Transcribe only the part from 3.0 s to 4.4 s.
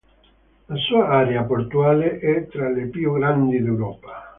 grandi d'Europa.